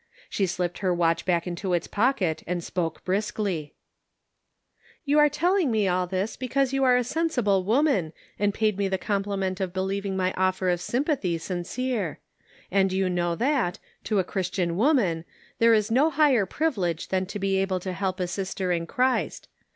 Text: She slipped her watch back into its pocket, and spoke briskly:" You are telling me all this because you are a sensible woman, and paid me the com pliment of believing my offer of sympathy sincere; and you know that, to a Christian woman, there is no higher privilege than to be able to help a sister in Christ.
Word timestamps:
She 0.31 0.47
slipped 0.47 0.79
her 0.79 0.91
watch 0.91 1.25
back 1.25 1.45
into 1.45 1.73
its 1.73 1.85
pocket, 1.85 2.41
and 2.47 2.63
spoke 2.63 3.05
briskly:" 3.05 3.75
You 5.05 5.19
are 5.19 5.29
telling 5.29 5.69
me 5.69 5.87
all 5.87 6.07
this 6.07 6.35
because 6.35 6.73
you 6.73 6.83
are 6.83 6.95
a 6.97 7.03
sensible 7.03 7.63
woman, 7.63 8.11
and 8.39 8.51
paid 8.51 8.79
me 8.79 8.87
the 8.87 8.97
com 8.97 9.23
pliment 9.23 9.59
of 9.59 9.73
believing 9.73 10.17
my 10.17 10.33
offer 10.35 10.69
of 10.69 10.81
sympathy 10.81 11.37
sincere; 11.37 12.17
and 12.71 12.91
you 12.91 13.11
know 13.11 13.35
that, 13.35 13.77
to 14.05 14.17
a 14.17 14.23
Christian 14.23 14.75
woman, 14.75 15.23
there 15.59 15.75
is 15.75 15.91
no 15.91 16.09
higher 16.09 16.47
privilege 16.47 17.09
than 17.09 17.27
to 17.27 17.37
be 17.37 17.57
able 17.57 17.79
to 17.79 17.93
help 17.93 18.19
a 18.19 18.25
sister 18.25 18.71
in 18.71 18.87
Christ. 18.87 19.49